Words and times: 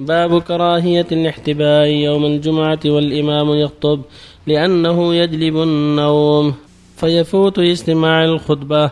باب 0.00 0.42
كراهية 0.42 1.06
الاحتباء 1.12 1.86
يوم 1.86 2.24
الجمعة 2.24 2.78
والإمام 2.86 3.54
يخطب 3.54 4.00
لأنه 4.46 5.14
يجلب 5.14 5.56
النوم 5.56 6.54
فيفوت 6.96 7.58
استماع 7.58 8.24
الخطبة 8.24 8.90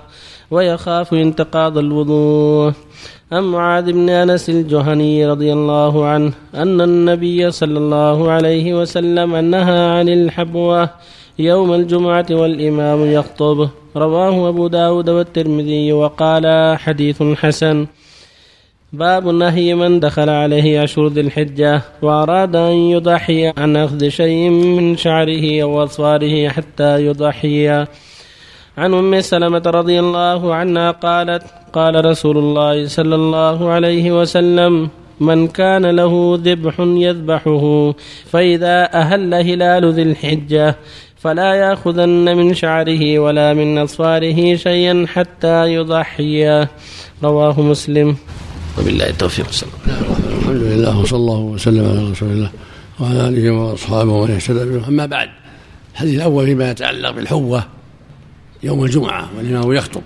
ويخاف 0.50 1.14
انتقاض 1.14 1.78
الوضوء. 1.78 2.72
عن 3.32 3.42
معاذ 3.42 3.92
بن 3.92 4.08
أنس 4.10 4.50
الجهني 4.50 5.26
رضي 5.26 5.52
الله 5.52 6.06
عنه 6.06 6.32
أن 6.54 6.80
النبي 6.80 7.50
صلى 7.50 7.78
الله 7.78 8.30
عليه 8.30 8.80
وسلم 8.80 9.36
نهى 9.36 9.80
عن 9.98 10.08
الحبوة 10.08 10.90
يوم 11.38 11.72
الجمعة 11.72 12.26
والإمام 12.30 13.04
يخطب. 13.04 13.68
رواه 13.96 14.48
أبو 14.48 14.66
داود 14.66 15.10
والترمذي 15.10 15.92
وقال 15.92 16.76
حديث 16.78 17.22
حسن. 17.22 17.86
باب 18.94 19.28
نهي 19.28 19.74
من 19.74 20.00
دخل 20.00 20.28
عليه 20.30 20.84
أشهر 20.84 21.06
ذي 21.06 21.20
الحجة 21.20 21.82
وأراد 22.02 22.56
أن 22.56 22.72
يضحي 22.72 23.52
عن 23.56 23.76
أخذ 23.76 24.08
شيء 24.08 24.50
من 24.50 24.96
شعره 24.96 25.62
أو 25.62 25.84
أصفاره 25.84 26.48
حتى 26.48 27.06
يضحي. 27.06 27.68
عن 28.78 28.94
أم 28.94 29.20
سلمة 29.20 29.62
رضي 29.66 30.00
الله 30.00 30.54
عنها 30.54 30.90
قالت 30.90 31.42
قال 31.72 32.04
رسول 32.04 32.38
الله 32.38 32.86
صلى 32.86 33.14
الله 33.14 33.68
عليه 33.70 34.20
وسلم 34.20 34.88
من 35.20 35.48
كان 35.48 35.86
له 35.86 36.38
ذبح 36.42 36.80
يذبحه 36.80 37.94
فإذا 38.30 38.94
أهل 38.94 39.34
هلال 39.34 39.92
ذي 39.92 40.02
الحجة 40.02 40.76
فلا 41.16 41.54
يأخذن 41.54 42.36
من 42.36 42.54
شعره 42.54 43.18
ولا 43.18 43.54
من 43.54 43.78
أصفاره 43.78 44.56
شيئا 44.56 45.06
حتى 45.08 45.74
يضحي. 45.74 46.66
رواه 47.22 47.60
مسلم. 47.60 48.16
وبالله 48.78 49.08
التوفيق 49.08 49.48
وسلم 49.48 49.70
الحمد 50.38 50.62
لله 50.62 50.98
وصلى 50.98 51.16
الله 51.16 51.38
وسلم 51.38 51.84
على 51.84 52.10
رسول 52.10 52.30
الله 52.30 52.50
وعلى 53.00 53.28
آله 53.28 53.50
وأصحابه 53.50 54.12
ومن 54.12 54.30
اهتدى 54.30 54.64
به 54.64 54.88
أما 54.88 55.06
بعد 55.06 55.30
الحديث 55.92 56.14
الأول 56.14 56.46
فيما 56.46 56.70
يتعلق 56.70 57.10
بالحوة 57.10 57.66
يوم 58.62 58.84
الجمعة 58.84 59.30
والإمام 59.36 59.72
يخطب. 59.72 60.02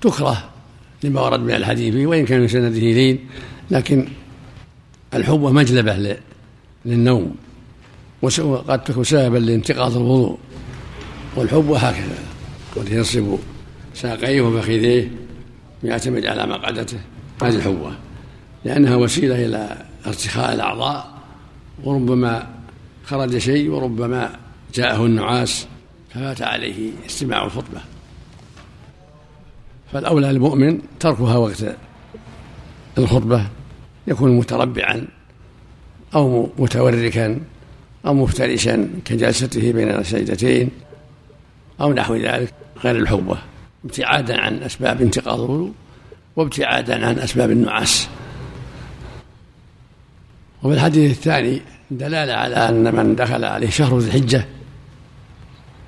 تكره 0.00 0.50
لما 1.04 1.20
ورد 1.20 1.40
من 1.40 1.50
الحديث 1.50 2.06
وإن 2.06 2.26
كان 2.26 2.46
في 2.46 2.52
سنده 2.52 2.78
لين 2.78 3.18
لكن 3.70 4.08
الحوة 5.14 5.52
مجلبة 5.52 6.16
للنوم 6.84 7.34
وقد 8.22 8.84
تكون 8.84 9.04
سببا 9.04 9.38
لانتقاض 9.38 9.96
الوضوء. 9.96 10.38
والحب 11.36 11.70
هكذا 11.70 12.18
قد 12.76 12.88
ينصب 12.88 13.38
ساقيه 13.94 14.40
وفخذيه 14.40 15.10
ويعتمد 15.84 16.26
على 16.26 16.46
مقعدته. 16.46 16.98
هذه 17.44 17.54
الحوة 17.54 17.92
لأنها 18.64 18.96
وسيلة 18.96 19.46
إلى 19.46 19.84
ارتخاء 20.06 20.54
الأعضاء 20.54 21.14
وربما 21.84 22.46
خرج 23.04 23.38
شيء 23.38 23.70
وربما 23.70 24.36
جاءه 24.74 25.06
النعاس 25.06 25.66
ففات 26.10 26.42
عليه 26.42 26.90
استماع 27.06 27.44
الخطبة. 27.44 27.80
فالأولى 29.92 30.32
للمؤمن 30.32 30.78
تركها 31.00 31.36
وقت 31.36 31.64
الخطبة 32.98 33.46
يكون 34.06 34.38
متربعا 34.38 35.06
أو 36.14 36.48
متوركا 36.58 37.40
أو 38.06 38.14
مفترشا 38.14 38.90
كجلسته 39.04 39.72
بين 39.72 39.90
السجدتين 39.90 40.70
أو 41.80 41.92
نحو 41.92 42.14
ذلك 42.14 42.54
غير 42.84 42.96
الحبة 42.96 43.38
ابتعادا 43.84 44.40
عن 44.40 44.62
أسباب 44.62 45.02
انتقاض 45.02 45.40
الوضوء. 45.40 45.72
وابتعادا 46.36 47.06
عن 47.06 47.18
أسباب 47.18 47.50
النعاس. 47.50 48.08
وفي 50.62 50.74
الحديث 50.74 51.10
الثاني 51.10 51.60
دلالة 51.90 52.32
على 52.32 52.56
أن 52.56 52.94
من 52.94 53.16
دخل 53.16 53.44
عليه 53.44 53.70
شهر 53.70 53.98
ذي 53.98 54.06
الحجة 54.06 54.44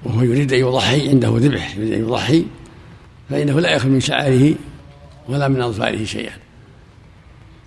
وهو 0.05 0.23
يريد 0.23 0.53
أن 0.53 0.61
يضحي 0.61 1.09
عنده 1.09 1.33
ذبح 1.37 1.77
يريد 1.77 1.93
أن 1.93 2.01
يضحي 2.01 2.45
فإنه 3.31 3.61
لا 3.61 3.71
يأخذ 3.71 3.89
من 3.89 4.01
شعره 4.01 4.55
ولا 5.29 5.49
من 5.49 5.63
أظفاره 5.63 6.05
شيئا. 6.05 6.33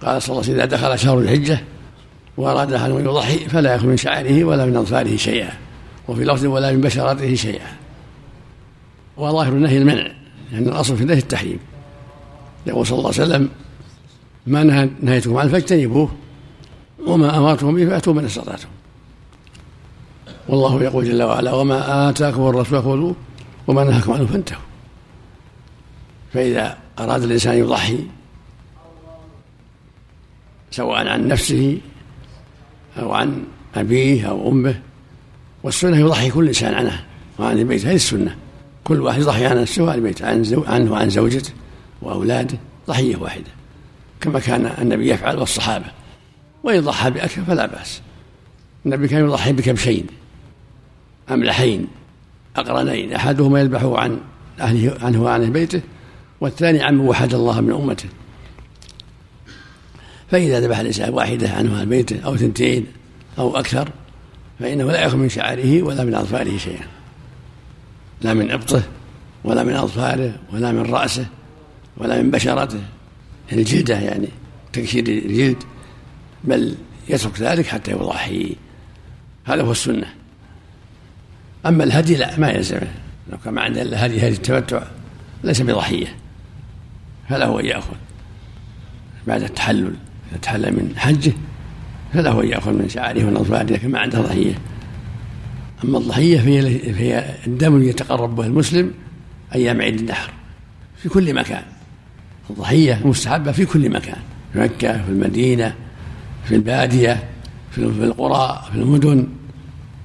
قال 0.01 0.21
صلى 0.21 0.33
الله 0.33 0.43
عليه 0.43 0.53
وسلم 0.53 0.55
إذا 0.55 0.65
دخل 0.65 0.99
شهر 0.99 1.19
الحجة 1.19 1.59
وأراد 2.37 2.73
أن 2.73 3.05
يضحي 3.05 3.37
فلا 3.37 3.73
يأخذ 3.73 3.87
من 3.87 3.97
شعره 3.97 4.43
ولا 4.43 4.65
من 4.65 4.75
أظفاره 4.75 5.15
شيئا 5.15 5.53
وفي 6.07 6.23
لفظ 6.23 6.45
ولا 6.45 6.71
من 6.71 6.81
بشرته 6.81 7.35
شيئا. 7.35 7.67
وظاهر 9.17 9.51
النهي 9.51 9.77
المنع 9.77 10.03
لأن 10.03 10.13
يعني 10.51 10.67
الأصل 10.67 10.97
في 10.97 11.01
النهي 11.01 11.17
التحريم. 11.17 11.59
يقول 12.67 12.87
صلى 12.87 12.97
الله 12.97 13.11
عليه 13.13 13.21
وسلم 13.21 13.49
ما 14.47 14.63
نهيتكم 15.01 15.37
عنه 15.37 15.51
فاجتنبوه 15.51 16.11
وما 17.07 17.37
أمرتكم 17.37 17.75
به 17.75 17.85
فأتوا 17.85 18.13
من 18.13 18.25
استطعتم. 18.25 18.67
والله 20.49 20.83
يقول 20.83 21.05
جل 21.05 21.23
وعلا 21.23 21.53
وما 21.53 22.09
آتاكم 22.09 22.41
الرسول 22.41 22.65
فخذوه 22.65 23.15
وما 23.67 23.83
نهاكم 23.83 24.13
عنه 24.13 24.25
فانتهوا. 24.25 24.61
فإذا 26.33 26.77
أراد 26.99 27.23
الإنسان 27.23 27.57
يضحي 27.57 27.99
سواء 30.71 31.07
عن 31.07 31.27
نفسه 31.27 31.77
أو 32.99 33.13
عن 33.13 33.43
أبيه 33.75 34.29
أو 34.29 34.49
أمه 34.49 34.81
والسنة 35.63 35.97
يضحي 35.97 36.31
كل 36.31 36.47
إنسان 36.47 36.73
عنه 36.73 37.05
وعن 37.39 37.59
البيت 37.59 37.85
هذه 37.85 37.95
السنة. 37.95 38.35
كل 38.83 39.01
واحد 39.01 39.21
يضحي 39.21 39.45
عن 39.45 39.61
نفسه 39.61 39.83
وعن 39.83 39.97
البيت 39.97 40.21
عن 40.21 40.63
عنه 40.67 40.91
وعن 40.91 41.09
زوجته. 41.09 41.51
وأولاده 42.01 42.57
ضحية 42.87 43.15
واحدة 43.15 43.51
كما 44.21 44.39
كان 44.39 44.65
النبي 44.81 45.09
يفعل 45.09 45.37
والصحابة 45.37 45.85
وإن 46.63 46.81
ضحى 46.81 47.11
بأكثر 47.11 47.43
فلا 47.43 47.65
بأس. 47.65 48.01
النبي 48.85 49.07
كان 49.07 49.25
يضحي 49.25 49.53
بكبشين 49.53 50.07
أملحين 51.31 51.87
أقرنين 52.55 53.13
أحدهما 53.13 53.61
يذبحه 53.61 53.97
عن 53.97 54.19
أهله 54.59 54.97
عنه 55.01 55.23
وعن 55.23 55.41
أهل 55.41 55.51
بيته 55.51 55.81
والثاني 56.41 56.83
عن 56.83 56.99
وحد 56.99 57.33
الله 57.33 57.61
من 57.61 57.71
أمته. 57.71 58.09
فإذا 60.31 60.59
ذبح 60.59 60.79
الإنسان 60.79 61.13
واحدة 61.13 61.49
عنه 61.49 61.81
أهل 61.81 61.85
بيته 61.85 62.19
أو 62.25 62.37
ثنتين 62.37 62.85
أو 63.39 63.57
أكثر 63.57 63.89
فإنه 64.59 64.91
لا 64.91 65.01
يأخذ 65.01 65.17
من 65.17 65.29
شعره 65.29 65.83
ولا 65.83 66.03
من 66.03 66.15
أظفاره 66.15 66.57
شيئا. 66.57 66.87
لا 68.21 68.33
من 68.33 68.51
إبطه 68.51 68.83
ولا 69.43 69.63
من 69.63 69.73
أظفاره 69.73 70.39
ولا 70.53 70.71
من 70.71 70.93
رأسه 70.93 71.25
ولا 71.97 72.21
من 72.21 72.31
بشرته. 72.31 72.81
الجلدة 73.51 73.99
يعني 73.99 74.27
تكسير 74.73 75.07
الجلد 75.07 75.63
بل 76.43 76.75
يترك 77.09 77.41
ذلك 77.41 77.67
حتى 77.67 77.91
يضحي. 77.91 78.55
هذا 79.45 79.61
هو 79.61 79.71
السنة. 79.71 80.07
أما 81.65 81.83
الهدي 81.83 82.15
لا 82.15 82.39
ما 82.39 82.49
يلزمه 82.49 82.91
لو 83.31 83.37
كان 83.37 83.53
ما 83.53 83.61
عنده 83.61 83.81
إلا 83.81 84.05
هدي 84.05 84.27
هدي 84.27 84.35
التمتع 84.35 84.83
ليس 85.43 85.61
بضحية. 85.61 86.15
فله 87.29 87.59
أن 87.59 87.65
يأخذ. 87.65 87.95
بعد 89.27 89.43
التحلل 89.43 89.93
إذا 90.31 90.37
تحلل 90.41 90.71
من 90.71 90.93
حجه 90.97 91.33
فله 92.13 92.41
أن 92.41 92.47
يأخذ 92.47 92.71
من 92.71 92.89
شعره 92.89 93.25
ومن 93.25 93.37
أظفاره 93.37 93.63
لكن 93.63 93.91
ما 93.91 93.99
عنده 93.99 94.21
ضحية 94.21 94.55
أما 95.83 95.97
الضحية 95.97 96.39
فهي, 96.39 96.79
فهي 96.93 97.35
الدم 97.47 97.83
يتقرب 97.83 98.35
به 98.35 98.45
المسلم 98.45 98.93
أيام 99.55 99.81
عيد 99.81 99.99
النحر 99.99 100.33
في 100.97 101.09
كل 101.09 101.33
مكان. 101.33 101.63
الضحية 102.49 103.01
مستحبة 103.05 103.51
في 103.51 103.65
كل 103.65 103.89
مكان 103.89 104.17
في 104.53 104.59
مكة 104.59 105.03
في 105.03 105.09
المدينة 105.09 105.75
في 106.45 106.55
البادية 106.55 107.23
في 107.71 107.77
القرى 107.77 108.61
في 108.71 108.77
المدن 108.77 109.27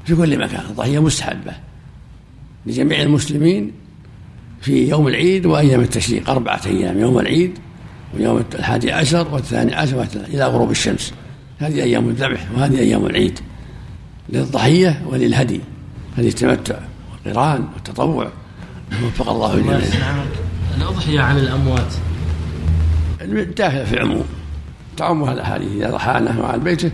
في 0.04 0.14
كل 0.16 0.38
مكان. 0.38 0.60
الضحية 0.70 0.98
مستحبة 0.98 1.52
لجميع 2.66 3.02
المسلمين 3.02 3.72
في 4.60 4.88
يوم 4.88 5.08
العيد 5.08 5.46
وأيام 5.46 5.80
التشريق 5.80 6.30
أربعة 6.30 6.60
أيام 6.66 6.98
يوم 6.98 7.18
العيد 7.18 7.58
ويوم 8.14 8.44
الحادي 8.54 8.92
عشر 8.92 9.28
والثاني 9.34 9.74
عشر 9.74 10.06
إلى 10.14 10.44
غروب 10.44 10.70
الشمس. 10.70 11.12
هذه 11.58 11.82
أيام 11.82 12.08
الذبح 12.08 12.46
وهذه 12.54 12.78
أيام 12.78 13.06
العيد 13.06 13.38
للضحية 14.28 15.02
وللهدي 15.06 15.60
هذه 16.16 16.28
التمتع 16.28 16.78
والقران 17.24 17.64
والتطوع. 17.74 18.30
وفق 19.04 19.30
الله 19.30 19.54
الجميع. 19.54 19.80
الأضحية 20.76 21.20
عن 21.20 21.38
الأموات. 21.38 21.94
داخل 23.56 23.86
في 23.86 23.94
العموم 23.94 24.24
تعم 24.96 25.22
هذا 25.22 25.32
الاحاديث 25.32 25.72
اذا 25.72 25.90
ضحى 25.90 26.10
عنه 26.10 26.40
وعن 26.40 26.60
بيته 26.60 26.90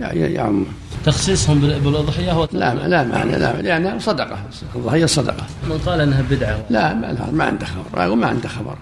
يعم 0.00 0.64
تخصيصهم 1.04 1.60
بالأضحية 1.60 2.32
هو 2.32 2.48
لا 2.52 2.88
لا 2.88 3.04
معنى 3.04 3.32
لا 3.32 3.62
لانها 3.62 3.98
صدقة. 3.98 4.38
الضحية 4.76 5.06
صدقة. 5.06 5.46
من 5.70 5.78
قال 5.86 6.00
إنها 6.00 6.22
بدعة. 6.30 6.58
لا 6.70 6.94
ما, 6.94 7.30
ما 7.32 7.44
عنده 7.44 7.66
خبر. 7.66 8.14
ما 8.14 8.26
عنده 8.26 8.48
خبر. 8.48 8.76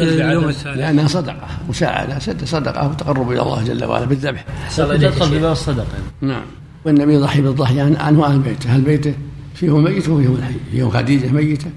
اليوم 0.00 0.48
الثاني. 0.48 0.76
لأنها 0.76 1.06
صدقة 1.06 1.46
مساعدة 1.68 2.18
صدقة 2.44 2.88
وتقرب 2.88 3.32
إلى 3.32 3.42
الله 3.42 3.64
جل 3.64 3.84
وعلا 3.84 4.04
بالذبح. 4.04 4.44
تدخل 4.76 5.28
في 5.28 5.38
باب 5.38 5.52
الصدقة. 5.52 5.86
نعم. 6.20 6.44
والنبي 6.84 7.14
يضحي 7.14 7.40
بالضحية 7.40 7.82
عنه 7.98 8.26
أهل 8.26 8.38
بيته 8.38 8.70
أهل 8.70 8.80
بيته 8.80 9.14
فيهم 9.54 9.84
ميت 9.84 10.08
وفيهم 10.08 10.34
الحي 10.34 10.54
فيهم 10.70 10.90
خديجة 10.90 11.26
ميتة. 11.26 11.70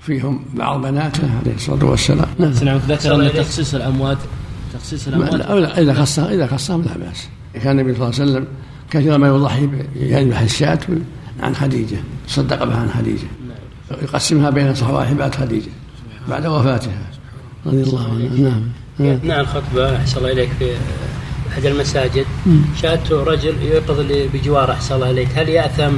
فيهم 0.00 0.44
بعض 0.54 0.82
بناته 0.82 1.28
عليه 1.40 1.54
الصلاة 1.54 1.84
والسلام. 1.84 2.28
نعم. 2.38 2.80
ذكر 2.88 3.14
أن 3.14 3.32
تخصيص 3.32 3.74
الاموات 3.74 4.18
تخصيص 4.74 5.08
الاموال 5.08 5.66
إذا 5.66 5.94
خصها 5.94 6.34
إذا 6.34 6.46
خصهم 6.46 6.82
لا 6.82 6.98
بأس. 6.98 7.28
كان 7.54 7.80
النبي 7.80 7.94
صلى 7.94 8.08
الله 8.08 8.20
عليه 8.20 8.30
وسلم 8.30 8.46
كثيرا 8.90 9.16
ما 9.16 9.28
يضحي 9.28 9.68
يذبح 9.96 10.40
الشاة 10.40 10.78
عن 11.40 11.54
خديجة 11.54 11.96
صدق 12.28 12.64
بها 12.64 12.76
عن 12.76 12.90
خديجة. 12.90 13.26
يقسمها 14.02 14.50
بين 14.50 14.74
صواحبات 14.74 15.34
خديجة 15.34 15.70
بعد 16.28 16.46
وفاتها. 16.46 17.10
رضي 17.66 17.82
الله 17.82 18.04
عنها. 18.04 18.60
نعم. 18.98 19.14
اثناء 19.14 19.40
الخطبه 19.40 19.96
أحسن 19.96 20.18
الله 20.18 20.32
إليك 20.32 20.50
في 20.58 20.70
أحد 21.52 21.64
المساجد. 21.64 22.24
شاهدت 22.82 23.12
رجل 23.12 23.54
يوقظ 23.62 24.06
بجواره. 24.34 24.72
أحسن 24.72 24.94
الله 24.94 25.10
إليك. 25.10 25.28
هل 25.34 25.48
يأثم 25.48 25.92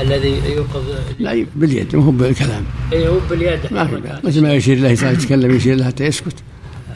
الذي 0.00 0.42
يوقظ 0.56 0.84
لا 1.18 1.46
باليد 1.56 1.96
ما 1.96 2.04
هو 2.04 2.10
بالكلام. 2.10 2.64
اي 2.92 3.08
هو 3.08 3.18
باليد. 3.30 3.60
ما 3.70 3.86
في 3.86 4.20
مثل 4.24 4.42
ما 4.42 4.52
يشير 4.52 4.78
له 4.78 4.88
يتكلم 4.90 5.56
يشير 5.56 5.76
له 5.76 5.84
حتى 5.84 6.04
يسكت. 6.04 6.34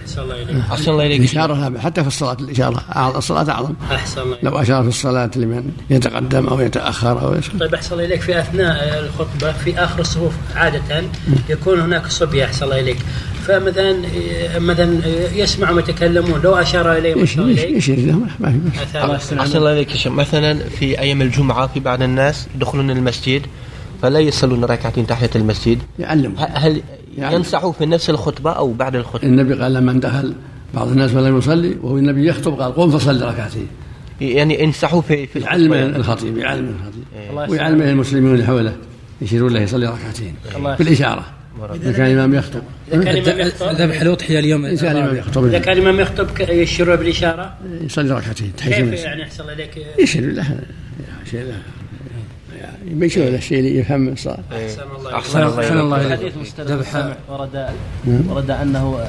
أحسن 0.01 0.23
الله 0.23 0.43
إليك. 0.43 0.57
أحسن 0.57 0.91
الله 0.91 1.07
إليك. 1.07 1.21
الإشارة 1.21 1.79
حتى 1.79 2.03
في 2.03 2.09
الصلاة 2.09 2.37
الإشارة 2.41 2.85
الصلاة 3.17 3.51
أعظم. 3.51 3.75
أحسن 3.91 4.21
الله 4.21 4.37
لو 4.43 4.59
أشار 4.59 4.83
في 4.83 4.89
الصلاة 4.89 5.31
لمن 5.37 5.71
يتقدم 5.91 6.47
أو 6.47 6.61
يتأخر 6.61 7.23
أو 7.23 7.35
يسكت. 7.35 7.57
طيب 7.61 7.75
أحسن 7.75 7.93
الله 7.93 8.05
إليك. 8.05 8.21
في 8.21 8.41
أثناء 8.41 8.99
الخطبة 8.99 9.53
في 9.53 9.79
آخر 9.79 10.01
الصفوف 10.01 10.33
عادة 10.57 11.03
يكون 11.49 11.81
هناك 11.81 12.07
صبيه 12.07 12.45
أحسن 12.45 12.65
الله 12.65 12.81
إليك. 12.81 12.99
فمثلا 13.49 13.97
مثلا 14.59 15.01
يسمعهم 15.35 15.79
يتكلمون 15.79 16.41
لو 16.41 16.55
أشار 16.55 16.93
اليهم 16.93 17.19
يشير 17.77 17.99
لهم 17.99 18.27
ما 18.41 18.61
في 18.93 18.99
أحسن 19.41 19.57
الله 19.57 19.73
إليك 19.73 20.07
مثلا 20.07 20.59
في 20.59 21.01
أيام 21.01 21.23
الجمعة 21.23 21.67
في 21.67 21.81
بعض 21.81 22.03
الناس 22.03 22.49
يدخلون 22.55 22.91
المسجد 22.91 23.43
فلا 24.03 24.19
يصلون 24.19 24.65
ركعتين 24.65 25.07
تحية 25.07 25.31
المسجد. 25.37 25.79
يعلم. 25.99 26.35
هل 26.39 26.83
يعني 27.19 27.35
ينصحوا 27.35 27.73
في 27.73 27.87
نفس 27.87 28.11
الخطبة 28.11 28.51
أو 28.51 28.73
بعد 28.73 28.97
الخطبة؟ 28.97 29.29
النبي 29.29 29.55
قال 29.55 29.75
لما 29.75 29.93
دخل 29.93 30.35
بعض 30.75 30.89
الناس 30.89 31.15
ولم 31.15 31.39
يصلي 31.39 31.77
وهو 31.83 31.99
النبي 31.99 32.29
يخطب 32.29 32.61
قال 32.61 32.75
قم 32.75 32.91
فصل 32.91 33.23
ركعتين. 33.23 33.67
يعني 34.21 34.63
ينصحوا 34.63 35.01
في 35.01 35.27
في 35.27 35.39
يعلم 35.39 35.75
يعني. 35.75 35.97
الخطيب 35.97 36.39
يعلم 36.39 36.75
الخطيب. 36.81 37.51
ويعلم 37.51 37.83
المسلمين 37.83 38.35
اللي 38.35 38.47
حوله 38.47 38.77
يشيرون 39.23 39.53
له 39.53 39.61
يصلي 39.61 39.87
ركعتين. 39.87 40.35
بالإشارة. 40.79 41.38
إذا 41.65 41.93
كان 41.93 42.07
الامام 42.07 42.35
يخطب. 42.35 42.63
ذبح 43.63 44.01
الاضحيه 44.01 44.39
اليوم. 44.39 44.65
إذا 44.65 44.87
كان 44.87 44.97
الامام 44.97 45.17
يخطب. 45.17 45.45
إذا 45.45 45.59
كان 45.59 45.77
الامام 45.77 46.01
يخطب 46.01 46.27
يشيروا 46.41 46.97
بالإشارة؟ 46.97 47.55
يصلي 47.81 48.11
ركعتين 48.11 48.53
كيف 48.57 48.79
يعني؟ 48.79 49.23
يحصل 49.23 49.51
عليك 49.51 49.71
يشير 49.99 50.33
له 50.33 50.61
يشير 51.27 51.43
له 51.43 51.63
يبشر 52.87 53.21
له 53.21 53.39
الشيء 53.39 53.59
اللي 53.59 53.79
يفهم 53.79 54.09
أحسن 54.09 54.31
الله 54.31 55.17
أحسن 55.17 55.43
الله, 55.43 55.61
أحسن 55.61 55.81
الله 55.81 56.11
حديث 56.11 56.37
مستدرك 56.37 57.17
ورد 57.29 57.69
نعم. 58.05 58.31
ورد 58.31 58.51
أنه 58.51 59.05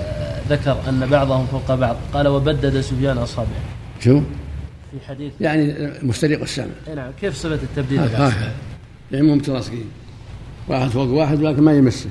ذكر 0.49 0.77
أن 0.89 1.07
بعضهم 1.11 1.47
فوق 1.47 1.75
بعض. 1.75 1.97
قال 2.13 2.27
وبدد 2.27 2.81
سفيان 2.81 3.17
أصابعه. 3.17 3.63
شو؟ 4.03 4.21
في 4.91 5.07
حديث 5.07 5.31
يعني 5.41 5.91
مستريق 6.01 6.41
السمع. 6.41 6.65
نعم. 6.95 7.11
كيف 7.21 7.35
صفة 7.35 7.59
التبديل؟ 7.63 7.99
هكذا. 7.99 8.51
يعني 9.11 9.25
مو 9.25 9.35
متلاصقين. 9.35 9.85
واحد 10.67 10.89
فوق 10.89 11.09
واحد 11.09 11.43
ولكن 11.43 11.61
ما 11.61 11.73
يمسه. 11.73 12.09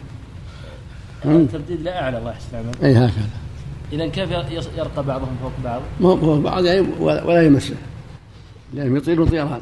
التبديل 1.25 1.85
لا 1.85 2.03
أعلى 2.03 2.19
الله 2.19 2.31
يحسن 2.31 2.85
إي 2.85 2.93
هكذا. 2.93 3.29
إذا 3.93 4.07
كيف 4.07 4.31
يرقى 4.79 5.03
بعضهم 5.03 5.37
فوق 5.43 5.53
بعض؟ 5.65 5.81
ما 6.01 6.09
هو 6.09 6.17
فوق 6.17 6.39
بعض 6.39 6.65
يعني 6.65 6.87
ولا 7.01 7.43
يمسه. 7.43 7.75
لانهم 8.75 8.97
يطيرون 8.97 9.29
طيران 9.29 9.61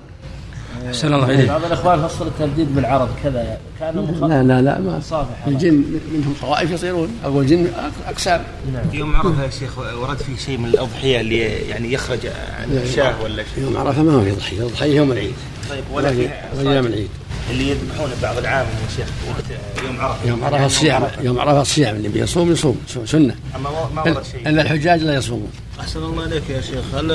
أحسن 0.87 1.14
الله 1.14 1.31
اليك 1.31 1.49
بعض 1.49 1.64
الإخوان 1.64 2.08
فصل 2.08 2.26
الترديد 2.26 2.75
بالعرض 2.75 3.08
كذا 3.23 3.58
كأنه 3.81 4.26
لا 4.29 4.43
لا 4.43 4.62
لا 4.62 4.81
ما 4.81 5.00
صافح 5.00 5.47
الجن 5.47 5.85
منهم 6.14 6.35
طوائف 6.41 6.70
يصيرون 6.70 7.08
أقول 7.25 7.43
الجن 7.43 7.67
أقسام. 8.06 8.44
نعم. 8.73 8.85
يوم 8.93 9.17
عرفه 9.17 9.44
يا 9.44 9.50
شيخ 9.50 9.79
ورد 9.79 10.17
في 10.17 10.37
شيء 10.37 10.58
من 10.58 10.67
الأضحية 10.67 11.20
اللي 11.20 11.38
يعني 11.38 11.93
يخرج 11.93 12.26
عن 12.61 12.70
الشاه 12.70 13.23
ولا 13.23 13.44
شيء؟ 13.55 13.64
يوم 13.64 13.76
عرفه 13.76 14.03
ما 14.03 14.12
هو 14.12 14.20
في 14.20 14.31
ضحية 14.31 14.62
الضحيه 14.62 14.97
يوم 14.97 15.12
العيد. 15.12 15.35
طيب 15.71 15.85
ولا 15.93 16.11
في 16.13 16.29
أيام 16.59 16.87
العيد 16.87 17.09
اللي 17.51 17.71
يذبحون 17.71 18.11
بعض 18.23 18.39
العام 18.39 18.67
يا 18.67 18.97
شيخ 18.97 19.09
وقت 19.29 19.45
يوم 19.87 20.01
عرفة. 20.01 20.29
يوم 20.29 20.45
عرفة 20.45 20.67
الصيام 20.67 21.07
يوم 21.23 21.39
عرفة 21.39 21.61
الصيام 21.61 21.97
اللي 21.97 22.09
بيصوم 22.09 22.53
يصوم. 22.53 22.81
سنة. 23.05 23.35
أما 23.57 23.71
ما 23.95 24.03
ورد 24.03 24.25
شيء. 24.25 24.49
الا 24.49 24.63
الحجاج 24.63 25.03
لا 25.03 25.15
يصومون. 25.15 25.51
أحسن 25.81 26.03
الله 26.03 26.23
عليك 26.23 26.51
يا 26.51 26.61
شيخ. 26.61 26.95
هل 26.95 27.07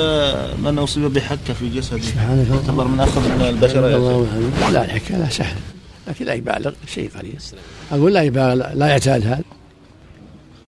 من 0.58 0.78
أصيب 0.78 1.12
بحكة 1.12 1.54
في 1.54 1.68
جسده 1.68 2.00
يعتبر 2.50 2.84
من 2.84 3.00
أخذ 3.00 3.40
البشره 3.40 3.96
الله. 3.96 4.26
لا 4.72 4.84
الحكه 4.84 5.16
لا 5.16 5.28
سهل. 5.28 5.56
لكن 6.08 6.24
لا 6.24 6.34
يبالغ 6.34 6.72
شيء 6.94 7.10
قليل. 7.18 7.38
أقول 7.92 8.14
لا 8.14 8.22
يبالغ 8.22 8.72
لا 8.74 8.86
يعتاد 8.86 9.26
هذا. 9.26 9.42